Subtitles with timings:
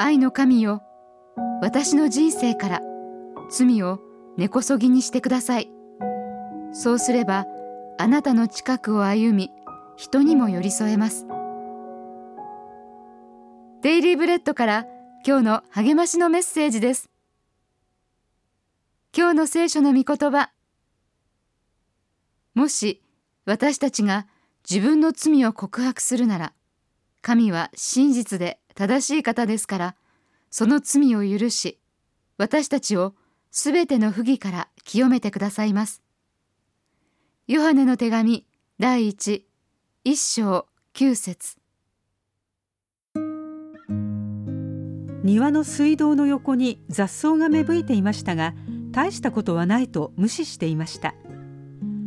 [0.00, 0.84] 愛の神よ
[1.60, 2.80] 私の人生から
[3.50, 3.98] 罪を
[4.36, 5.68] 根こそぎにしてください。
[6.72, 7.46] そうすれば
[7.98, 9.50] あなたの近くを歩み
[9.96, 11.26] 人にも寄り添えます。
[13.82, 14.86] デイリーブレッドから
[15.26, 17.10] 今日の励ましのメッセージです。
[19.12, 20.52] 今日の聖書の御言葉。
[22.54, 23.02] もし
[23.46, 24.28] 私たちが
[24.70, 26.52] 自分の罪を告白するなら
[27.20, 29.96] 神は真実で正しい方ですから
[30.50, 31.80] その罪を許し
[32.36, 33.12] 私たちを
[33.50, 36.00] すべての不義から清めてくださいます。
[37.48, 38.46] ヨハネの手紙
[38.78, 39.48] 第一
[40.04, 41.56] 一章九節。
[45.24, 48.54] 庭の水道の横に雑草が芽吹いていましたが
[48.92, 51.16] 大したことはないと無視していました。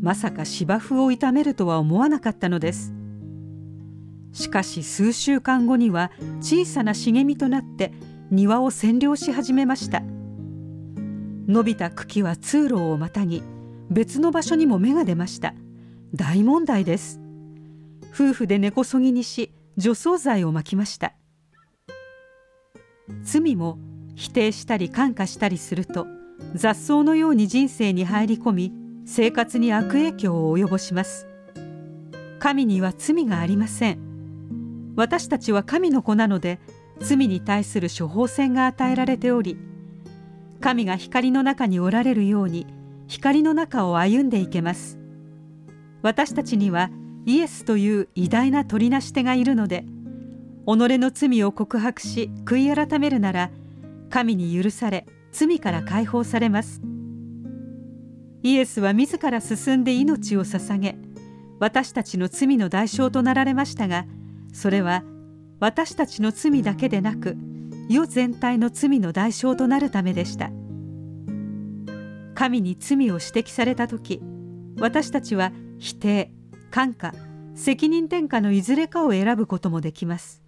[0.00, 3.01] まさか芝生を傷めるとは思わなかったのです。
[4.32, 6.10] しかし数週間後には
[6.40, 7.92] 小さな茂みとなって
[8.30, 10.02] 庭を占領し始めました。
[11.46, 13.42] 伸びた茎は通路をまたぎ
[13.90, 15.54] 別の場所にも芽が出ました。
[16.14, 17.20] 大問題です。
[18.14, 21.14] 夫婦で根こそぎにし除草剤をまきました。
[23.22, 23.78] 罪も
[24.14, 26.06] 否定したり感化したりすると
[26.54, 28.72] 雑草のように人生に入り込み
[29.04, 31.26] 生活に悪影響を及ぼします。
[32.38, 34.11] 神には罪がありません。
[34.96, 36.58] 私たちは神の子なので
[37.00, 39.56] 罪に対する処方箋が与えられており
[40.60, 42.66] 神が光の中におられるように
[43.08, 44.98] 光の中を歩んでいけます。
[46.02, 46.90] 私たちには
[47.26, 49.84] イエスという偉大な取りなし手がいるので
[50.66, 53.50] 己の罪を告白し悔い改めるなら
[54.10, 56.80] 神に許され罪から解放されます。
[58.42, 60.96] イエスは自ら進んで命を捧げ
[61.60, 64.04] 私たちの罪の代償となられましたが
[64.52, 65.02] それは
[65.60, 67.36] 私たちの罪だけでなく
[67.88, 70.50] 世全体の罪の代償となるためでした。
[72.34, 74.20] 神に罪を指摘された時
[74.78, 76.32] 私たちは否定
[76.70, 77.14] 感化
[77.54, 80.42] 責任転嫁のいずれかを選ぶこともできます。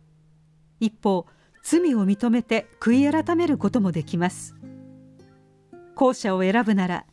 [0.80, 1.26] 一方
[1.62, 4.54] 罪を認めて悔い改めることもできます。
[5.94, 7.06] 後者を選ぶなら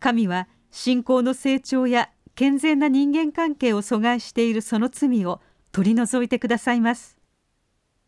[0.00, 5.40] 神は信仰の成長や健全な人間関係を阻害しているその罪を
[5.74, 7.18] 取り除いてくださいます。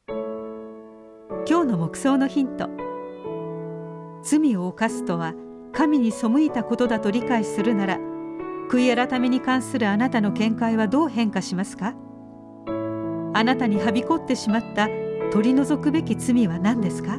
[0.08, 2.70] 今日の目想のヒント。
[4.22, 5.34] 罪を犯すとは
[5.72, 7.98] 神に背いたことだと理解するなら
[8.70, 11.96] 悔い改めに関するあなたの見解はどう変化しますか？
[13.34, 14.88] あなたにはびこってしまった
[15.32, 17.18] 取り除くべき罪は何ですか？